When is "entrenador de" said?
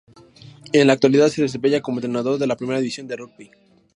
1.99-2.47